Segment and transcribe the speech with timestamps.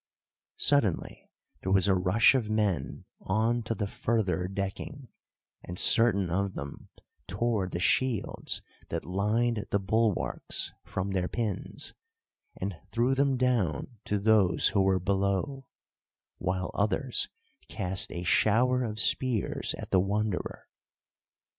[0.57, 1.29] Suddenly
[1.61, 5.09] there was a rush of men on to the further decking,
[5.63, 6.89] and certain of them
[7.27, 11.93] tore the shields that lined the bulwarks from their pins,
[12.57, 15.67] and threw them down to those who were below,
[16.39, 17.29] while others
[17.67, 20.67] cast a shower of spears at the Wanderer.